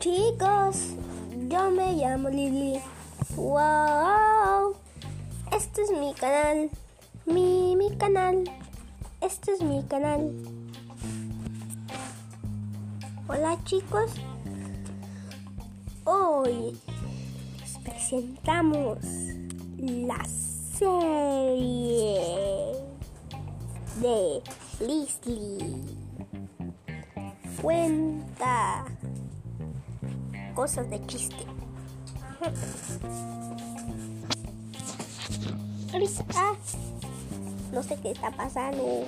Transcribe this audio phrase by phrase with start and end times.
[0.00, 0.94] chicos,
[1.50, 2.80] yo me llamo Lili.
[3.36, 4.74] Wow,
[5.52, 6.70] este es mi canal,
[7.26, 8.44] mi, mi canal,
[9.20, 10.32] este es mi canal.
[13.28, 14.12] Hola chicos,
[16.04, 16.78] hoy
[17.60, 18.98] les presentamos
[19.76, 20.24] la
[20.78, 22.22] serie
[24.00, 24.42] de
[24.80, 25.76] Leslie.
[27.60, 28.86] Cuenta
[30.60, 31.46] cosas de chiste.
[36.34, 36.54] Ah,
[37.72, 39.06] no sé qué está pasando.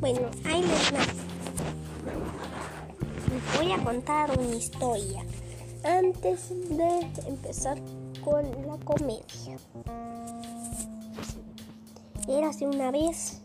[0.00, 0.92] Bueno, ahí les.
[3.30, 5.24] Les voy a contar una historia
[5.82, 7.78] antes de empezar
[8.22, 9.56] con la comedia.
[12.28, 13.40] Era hace una vez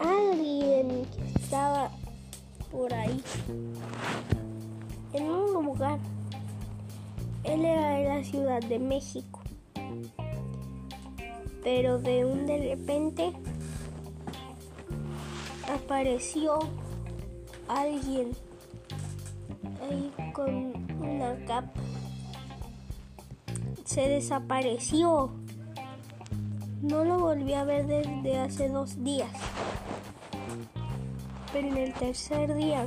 [0.00, 1.92] alguien que estaba
[2.72, 3.22] por ahí
[5.12, 5.98] en un lugar.
[7.44, 9.40] Él era de la Ciudad de México.
[11.62, 13.32] Pero de un de repente
[15.72, 16.58] apareció
[17.68, 18.32] alguien
[19.82, 21.80] ahí con una capa.
[23.84, 25.30] Se desapareció.
[26.80, 29.30] No lo volví a ver desde hace dos días.
[31.52, 32.86] Pero en el tercer día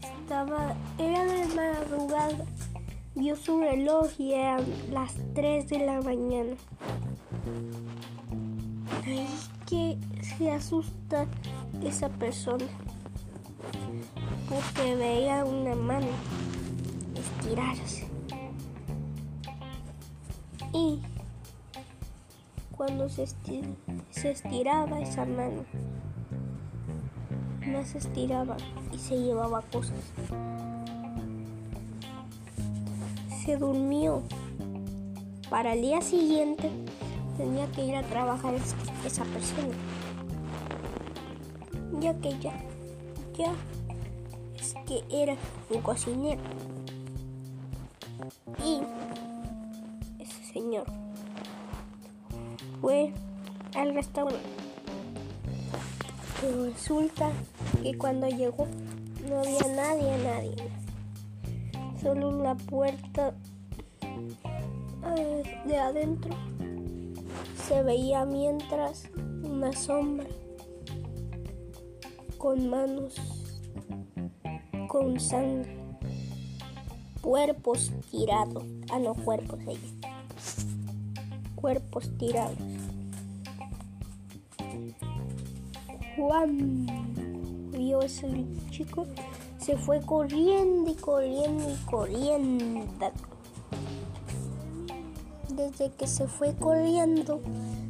[0.00, 2.44] estaba, era de madrugada,
[3.14, 6.54] vio su reloj y eran las 3 de la mañana.
[9.06, 11.26] Es que se asusta
[11.82, 12.64] esa persona
[14.48, 16.06] porque veía una mano
[17.14, 18.06] estirarse.
[20.72, 21.00] Y
[22.74, 23.26] cuando se
[24.30, 25.64] estiraba esa mano,
[27.74, 28.56] más estiraba
[28.92, 29.98] y se llevaba cosas.
[33.44, 34.22] Se durmió.
[35.50, 36.70] Para el día siguiente
[37.36, 39.74] tenía que ir a trabajar esa persona.
[42.00, 42.54] Ya que ya,
[43.36, 43.52] ya
[44.56, 45.36] es que era
[45.70, 46.42] un cocinero.
[48.64, 48.80] Y
[50.22, 50.86] ese señor
[52.80, 53.12] fue
[53.74, 54.64] al restaurante.
[56.40, 57.30] Pero resulta
[57.84, 58.66] que cuando llegó
[59.28, 60.54] no había nadie, nadie.
[62.00, 63.34] Solo la puerta
[65.16, 66.34] eh, de adentro
[67.68, 69.10] se veía mientras
[69.42, 70.26] una sombra
[72.38, 73.16] con manos,
[74.88, 75.76] con sangre,
[77.20, 78.64] cuerpos tirados.
[78.90, 80.00] Ah, no, cuerpos ahí.
[81.54, 82.56] Cuerpos tirados.
[86.16, 86.86] Juan
[87.84, 88.26] vio ese
[88.70, 89.06] chico,
[89.58, 93.10] se fue corriendo y corriendo y corriendo.
[95.50, 97.40] Desde que se fue corriendo,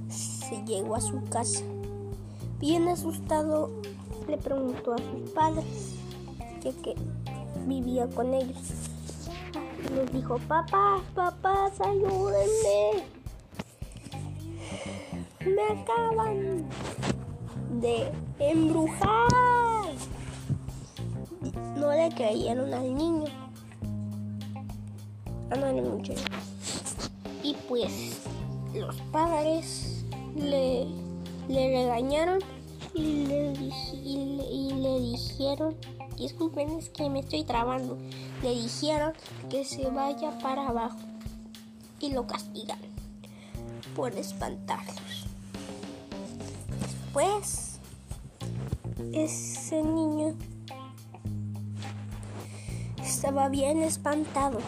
[0.08, 1.62] se llegó a su casa.
[2.58, 3.70] Bien asustado,
[4.28, 5.94] le preguntó a sus padres
[6.60, 6.96] que, que
[7.66, 8.58] vivía con ellos.
[9.94, 13.04] Les dijo, papá, papás, ayúdenme.
[15.40, 16.68] Me acaban
[17.80, 19.73] de embrujar.
[21.84, 23.26] No le creyeron al niño.
[25.50, 26.14] A no, mucho.
[27.42, 28.22] Y pues
[28.72, 30.02] los padres
[30.34, 30.86] le,
[31.46, 32.38] le regañaron
[32.94, 33.52] y le,
[34.02, 35.76] y, y le dijeron,
[36.16, 37.98] disculpen es que me estoy trabando,
[38.42, 39.12] le dijeron
[39.50, 41.00] que se vaya para abajo
[42.00, 42.88] y lo castigaron
[43.94, 45.26] por espantarlos.
[46.80, 47.78] Después,
[49.12, 50.34] ese niño
[53.14, 54.58] estaba bien espantado.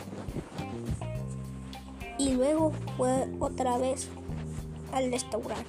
[2.16, 4.08] Y luego fue otra vez
[4.92, 5.66] al restaurante.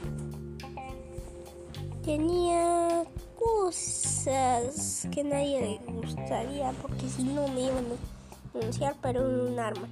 [2.06, 3.03] Tenía
[3.38, 9.88] cosas que nadie le gustaría porque si no me iban a denunciar, pero un arma.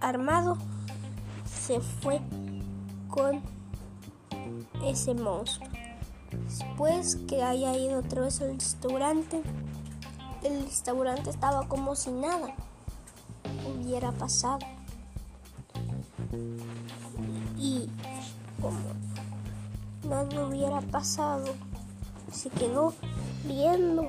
[0.00, 0.58] Armado
[1.46, 2.20] se fue
[3.08, 3.40] con
[4.84, 5.68] ese monstruo.
[6.44, 9.42] Después que haya ido otra vez al restaurante,
[10.44, 12.54] el restaurante estaba como si nada
[13.66, 14.66] hubiera pasado.
[17.58, 17.88] Y
[18.60, 18.78] como
[20.08, 21.44] nada hubiera pasado,
[22.32, 22.94] se quedó
[23.44, 24.08] viendo.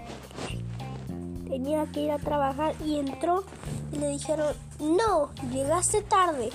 [1.47, 3.43] Tenía que ir a trabajar y entró
[3.91, 6.49] y le dijeron, no, llegaste tarde.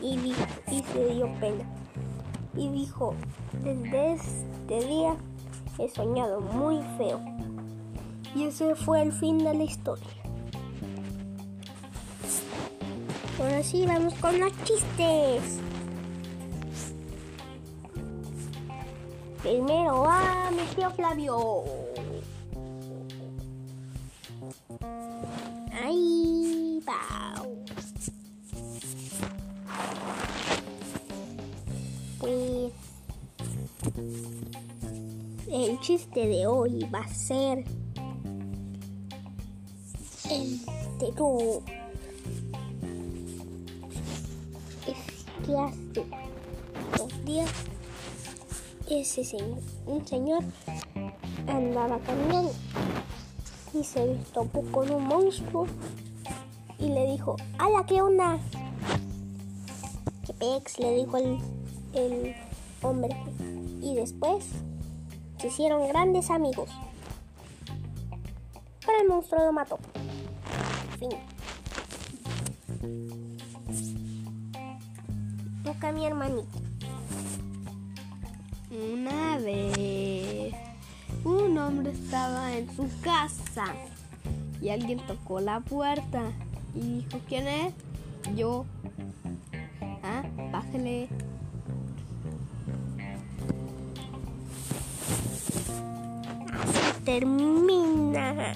[0.00, 0.34] Y,
[0.70, 1.64] y se dio pena.
[2.56, 3.14] Y dijo,
[3.62, 5.16] desde este día
[5.78, 7.20] he soñado muy feo.
[8.34, 10.06] Y ese fue el fin de la historia.
[13.40, 15.60] Ahora sí, vamos con los chistes.
[19.42, 21.64] Primero va mi tío Flavio.
[25.82, 27.42] Ahí va.
[32.18, 32.72] Pues
[35.50, 37.64] el chiste de hoy va a ser
[41.08, 41.62] el terror.
[44.86, 46.06] Es que hace
[46.96, 47.50] dos días
[48.90, 50.42] ese señor, un señor
[51.46, 52.52] andaba caminando
[53.74, 55.66] y se topó con un monstruo
[56.78, 58.38] y le dijo, ¡Hala, qué onda!
[60.26, 60.78] ¡Qué pex!
[60.78, 61.38] le dijo el,
[61.92, 62.34] el
[62.82, 63.16] hombre.
[63.82, 64.44] Y después
[65.38, 66.70] se hicieron grandes amigos.
[68.86, 69.78] Pero el monstruo lo mató.
[70.98, 71.10] Fin.
[75.64, 76.58] Toca mi hermanito.
[78.70, 80.54] Una vez
[81.24, 83.66] un hombre estaba en su casa
[84.60, 86.22] y alguien tocó la puerta
[86.74, 87.74] y dijo, ¿quién es?
[88.34, 88.66] Yo.
[90.02, 90.22] Ah,
[90.52, 91.08] bájale.
[96.52, 98.54] Así termina.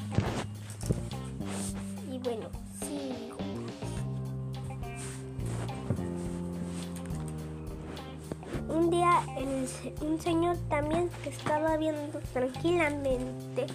[10.01, 13.67] Un señor también que estaba viendo tranquilamente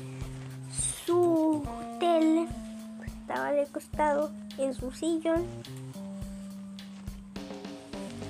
[1.05, 1.63] su
[1.99, 2.47] tele,
[3.05, 5.45] estaba de costado en su sillón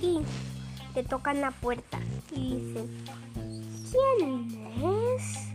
[0.01, 0.19] y
[0.95, 1.99] le tocan la puerta
[2.31, 3.03] y dicen,
[3.91, 4.69] ¿quién
[5.15, 5.47] es?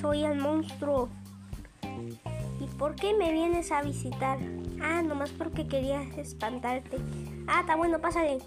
[0.00, 1.08] Soy el monstruo.
[2.60, 4.38] ¿Y por qué me vienes a visitar?
[4.80, 6.98] Ah, nomás porque quería espantarte.
[7.48, 8.38] Ah, está bueno, pásale.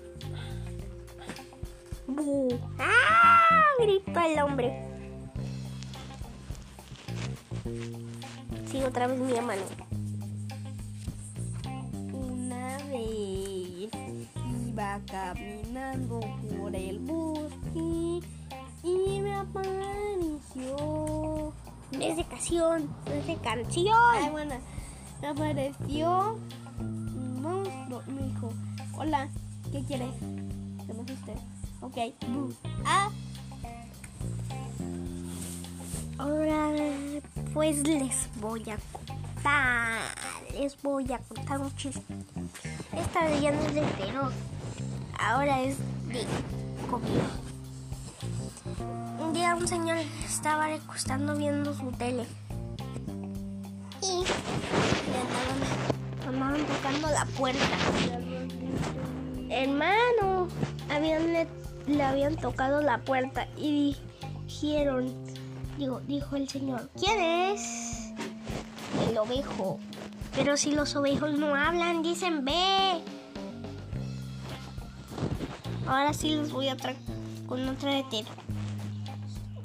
[2.07, 2.47] ¡Bu!
[2.79, 3.61] ¡Ah!
[3.79, 4.81] Gritó el hombre.
[8.71, 9.61] Sí, otra vez mi hermano.
[12.13, 13.89] Una vez
[14.67, 16.19] iba caminando
[16.59, 18.21] por el bosque
[18.83, 20.75] y me apareció.
[21.91, 24.31] Es de canción, es de Ay, canción.
[24.31, 24.55] bueno,
[25.21, 26.37] me apareció
[26.79, 28.01] un monstruo.
[28.07, 28.49] Me dijo,
[28.97, 29.29] hola,
[29.71, 30.11] ¿qué quieres?
[30.19, 31.33] ¿Te me asusté?
[31.85, 31.97] Ok.
[32.83, 33.11] Ah,
[36.17, 36.71] Ahora,
[37.53, 39.99] pues les voy a contar.
[40.57, 42.01] Les voy a contar un chiste.
[42.91, 44.31] Esta vez ya no es de terror.
[45.19, 45.77] Ahora es
[46.07, 46.25] de
[46.89, 47.29] comida.
[49.19, 52.25] Un día un señor estaba recostando viendo su tele.
[54.01, 54.23] Y
[55.11, 57.77] le andaban, andaban tocando la puerta.
[59.51, 60.47] Hermano,
[60.89, 61.47] habían,
[61.87, 63.95] le, habían tocado la puerta y
[64.45, 65.13] dijeron,
[65.77, 68.13] digo, dijo el señor, ¿quién es?
[69.09, 69.79] El ovejo.
[70.35, 73.01] Pero si los ovejos no hablan, dicen ve.
[75.87, 76.97] Ahora sí les voy a traer
[77.47, 78.35] con otra de terror.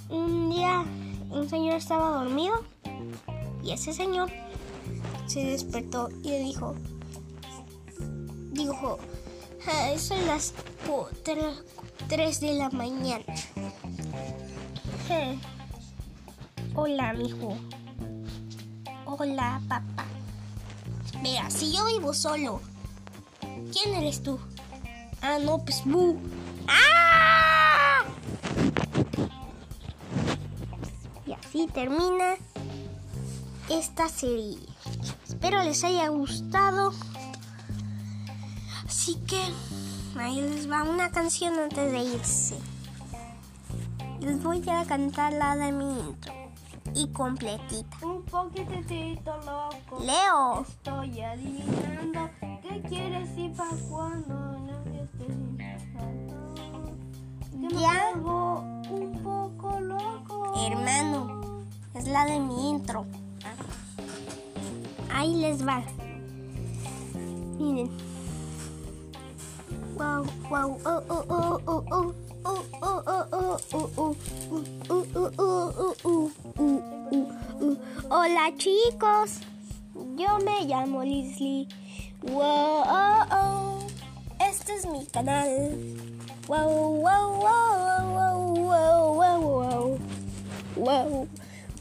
[0.09, 0.85] Un día
[1.30, 2.64] un señor estaba dormido
[3.62, 4.30] y ese señor
[5.26, 6.75] se despertó y le dijo,
[8.52, 8.99] dijo,
[9.66, 10.52] "Ah, son las
[12.09, 13.25] 3 de la mañana.
[16.75, 17.57] Hola, mijo.
[19.07, 20.04] Hola, papá.
[21.23, 22.61] Vea, si yo vivo solo,
[23.73, 24.38] ¿quién eres tú?
[25.21, 26.19] Ah, no, pues bu.
[26.66, 28.04] ¡Ah!
[31.26, 32.37] Y así termina
[33.69, 34.59] esta serie.
[35.28, 36.92] Espero les haya gustado.
[38.87, 39.40] Así que
[40.21, 42.57] ahí les va una canción antes de irse.
[44.21, 46.33] Les voy a cantar la de mi intro
[46.95, 47.97] y completita.
[48.03, 50.03] un poquitito loco.
[50.05, 50.62] Leo.
[50.62, 52.31] Estoy adivinando
[52.62, 54.71] qué quieres y para cuando no.
[57.61, 58.12] Que me Ya.
[58.17, 60.55] un poco loco.
[60.67, 63.07] Hermano, es la de mi intro.
[65.12, 65.83] Ahí les va.
[67.59, 68.10] Miren.
[70.00, 72.14] Wow, wow, oh, oh, oh, oh, oh.
[72.42, 74.16] Oh, oh, oh, oh, oh, oh,
[74.88, 76.78] uh, uh, uh, uh, uh, uh, uh, uh,
[77.61, 77.76] uh.
[78.09, 79.40] Hola chicos,
[80.16, 81.69] yo me llamo Leslie.
[82.23, 83.87] Wow, oh, oh.
[84.40, 85.69] Este es mi canal.
[86.49, 89.99] Wow, wow, wow, wow, wow, wow, wow.
[90.76, 91.28] wow,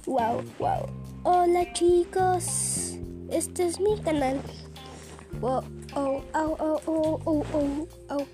[0.05, 0.89] wow, wow.
[1.23, 2.97] Hola chicos,
[3.31, 4.41] este es mi canal.
[5.38, 5.63] Oh,
[5.95, 8.27] oh, oh, oh, oh, oh, oh, oh,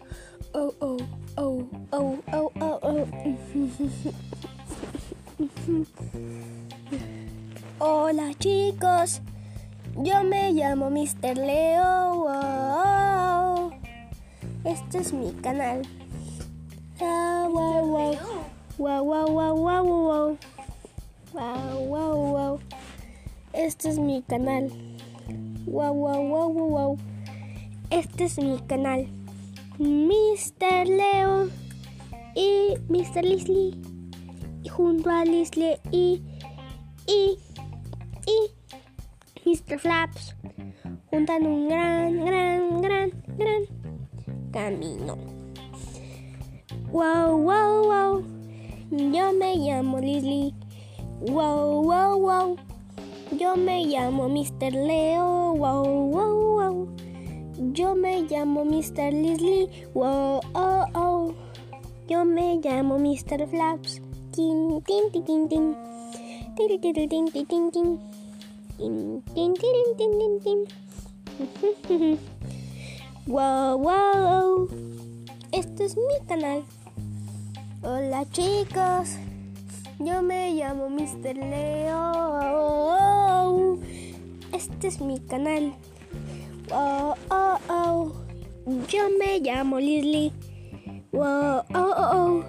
[0.55, 0.99] oh,
[1.37, 3.07] oh, oh, oh, oh, oh.
[7.79, 9.21] Hola chicos,
[10.01, 11.35] yo me llamo Mr.
[11.37, 12.25] Leo.
[12.25, 13.71] Wow.
[14.63, 15.83] Este es mi canal.
[16.99, 18.17] Wow, wow.
[18.79, 20.37] Wow, wow, wow, wow, wow.
[21.33, 22.59] Wow, wow, wow.
[23.53, 24.71] Este es mi canal.
[25.65, 26.97] Wow, wow, wow, wow, wow.
[27.89, 29.07] Este es mi canal.
[29.79, 30.87] Mr.
[30.87, 31.49] Leo
[32.35, 33.23] y Mr.
[33.23, 33.75] Leslie.
[34.63, 36.21] Y junto a Leslie y,
[37.07, 37.37] y,
[38.27, 39.79] y Mr.
[39.79, 40.35] Flaps.
[41.09, 43.63] Juntan un gran, gran, gran, gran
[44.51, 45.17] camino.
[46.91, 48.23] Wow, wow, wow.
[48.91, 50.53] Yo me llamo Leslie.
[51.21, 52.74] Wow, wow, wow.
[53.31, 54.71] Yo me llamo Mr.
[54.71, 55.53] Leo.
[55.53, 56.87] Wow, wow, wow.
[57.73, 59.11] Yo me llamo Mr.
[59.11, 59.67] Leslie.
[59.93, 61.33] Wow, oh, oh.
[62.07, 63.47] Yo me llamo Mr.
[63.49, 64.01] Flaps.
[64.31, 65.75] Tin, tin, tin, tin, tin.
[66.55, 67.99] Tin, tin, tin, tin, tin, tin.
[68.77, 70.65] Tin, tin, tin, tin, tin,
[71.87, 72.19] tin.
[73.27, 74.67] Wow, wow.
[75.51, 76.63] Este es mi canal.
[77.81, 79.17] Hola chicos.
[79.99, 81.33] Yo me llamo Mr.
[81.33, 83.14] Leo.
[84.55, 85.75] Este es mi canal.
[86.71, 88.13] Oh, oh, oh.
[88.87, 89.79] Yo me llamo.
[91.11, 92.43] Wow, oh, oh, oh.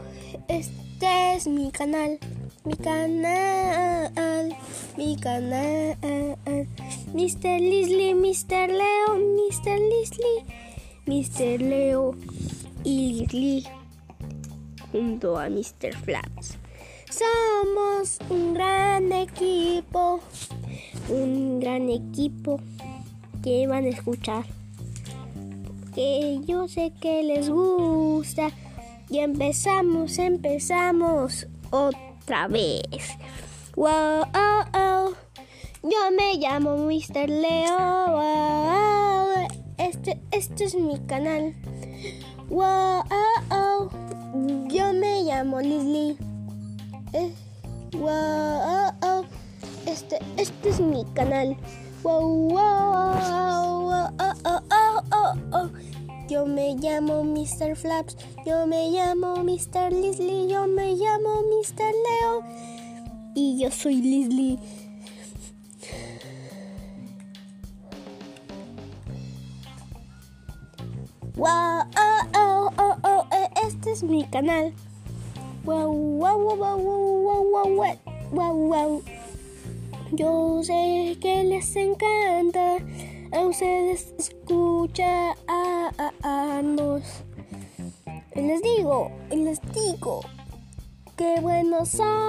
[0.47, 2.21] Este es mi canal.
[2.63, 4.57] Mi canal.
[4.97, 5.97] Mi canal.
[7.13, 7.59] Mr.
[7.59, 8.69] Leslie, Mr.
[8.69, 9.77] Leo, Mr.
[9.91, 10.45] Leslie,
[11.07, 11.61] Mr.
[11.61, 12.15] Leo
[12.85, 13.65] y Leslie
[14.93, 15.93] junto a Mr.
[16.05, 16.57] Flaps.
[17.11, 20.21] Somos un gran equipo,
[21.09, 22.61] un gran equipo
[23.43, 24.45] que van a escuchar.
[25.95, 28.51] Que yo sé que les gusta.
[29.09, 33.17] Y empezamos, empezamos otra vez.
[33.77, 35.13] Wow, oh, oh.
[35.83, 37.29] Yo me llamo Mr.
[37.29, 38.11] Leo.
[38.11, 39.47] Wow,
[39.79, 41.55] este, este es mi canal.
[42.49, 43.91] Wow, oh, oh.
[44.69, 46.17] Yo me llamo Leslie.
[47.13, 47.33] Eh,
[47.93, 49.06] wow, oh, oh.
[50.09, 51.57] Este, este es mi canal.
[52.05, 55.71] Wow, wow, oh, oh, oh, oh.
[56.29, 57.75] Yo me llamo Mr.
[57.75, 58.17] Flaps.
[58.47, 59.91] Yo me llamo Mr.
[59.93, 60.47] Leslie.
[60.49, 61.91] Yo me llamo Mr.
[61.91, 62.45] Leo.
[63.35, 64.61] Y yo soy Leslie.
[71.35, 74.73] Wow, oh, oh, oh, oh, eh, este es mi canal.
[75.65, 77.99] Wow, wow, wow, wow, wow, wow, wow,
[78.31, 79.16] wow, wow.
[80.13, 82.77] Yo sé que les encanta
[83.33, 87.03] a ustedes escuchar a, nos.
[88.35, 90.21] Y les digo, y les digo,
[91.17, 92.27] que buenos son.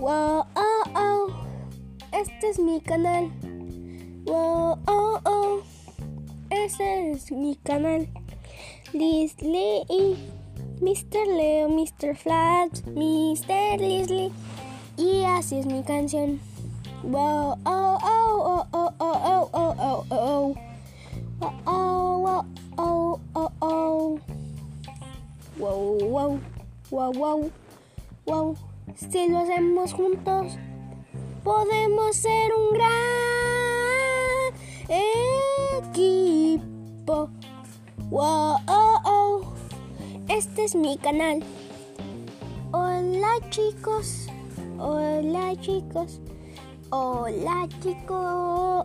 [0.00, 1.26] Wow, oh, oh.
[2.12, 3.30] Este es mi canal.
[4.24, 5.60] Wow, oh, oh.
[6.48, 8.08] Ese es mi canal.
[8.94, 10.16] Leslie y
[10.80, 11.26] Mr.
[11.26, 12.16] Leo, Mr.
[12.16, 13.78] Flaps, Mr.
[13.78, 14.32] Leslie.
[14.96, 16.40] Y así es mi canción.
[17.02, 20.54] Wow, oh, oh, oh, oh, oh, oh, oh, oh, oh.
[21.66, 22.44] Oh,
[22.78, 24.20] oh, oh, oh.
[25.58, 26.40] Wow, wow,
[26.90, 27.50] wow, wow,
[28.24, 28.56] wow.
[28.96, 30.56] Si lo hacemos juntos,
[31.44, 33.20] podemos ser un gran
[40.60, 41.40] Este es mi canal.
[42.72, 44.26] Hola chicos.
[44.78, 46.20] Hola chicos.
[46.90, 48.84] Hola chicos.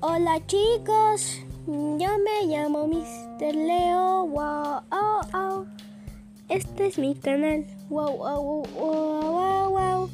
[0.00, 1.38] Hola chicos.
[1.68, 3.54] Yo me llamo Mr.
[3.54, 4.26] Leo.
[4.26, 5.66] Wow, oh, oh.
[6.48, 7.64] Este es mi canal.
[7.88, 10.10] Wow, wow, wow, wow, wow.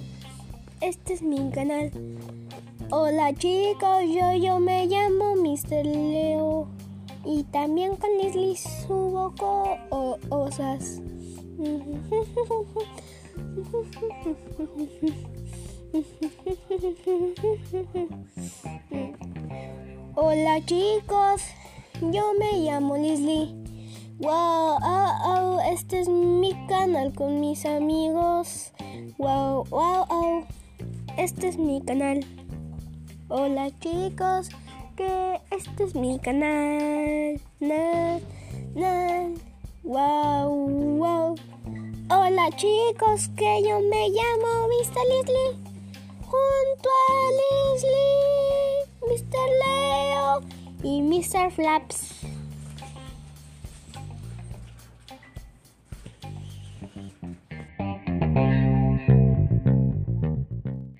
[0.82, 1.90] Este es mi canal.
[2.90, 5.86] Hola chicos, yo, yo me llamo Mr.
[5.86, 6.68] Leo.
[7.24, 9.34] Y también con Leslie subo
[10.28, 11.00] cosas.
[20.14, 21.42] Hola chicos,
[22.00, 23.54] yo me llamo Leslie.
[24.18, 28.72] Wow, oh, oh, este es mi canal con mis amigos.
[29.18, 30.44] Wow, wow, oh,
[31.16, 32.24] este es mi canal.
[33.28, 34.50] Hola chicos,
[35.50, 37.40] este es mi canal.
[37.60, 38.18] Na,
[38.74, 39.28] na,
[39.82, 41.34] Wow, wow.
[42.10, 45.02] Hola chicos, que yo me llamo Mr.
[45.08, 45.56] Leslie.
[46.20, 49.46] Junto a Leslie, Mr.
[49.64, 50.40] Leo
[50.82, 51.50] y Mr.
[51.50, 52.29] Flaps.